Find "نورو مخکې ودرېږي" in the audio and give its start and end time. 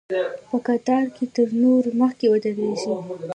1.63-2.93